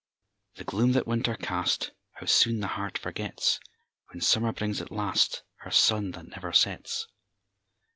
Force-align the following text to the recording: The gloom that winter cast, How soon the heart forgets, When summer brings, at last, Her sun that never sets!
The 0.55 0.63
gloom 0.63 0.93
that 0.93 1.05
winter 1.05 1.35
cast, 1.35 1.91
How 2.13 2.25
soon 2.25 2.59
the 2.59 2.69
heart 2.73 2.97
forgets, 2.97 3.59
When 4.09 4.19
summer 4.19 4.51
brings, 4.51 4.81
at 4.81 4.89
last, 4.91 5.43
Her 5.57 5.69
sun 5.69 6.09
that 6.13 6.25
never 6.29 6.51
sets! 6.53 7.05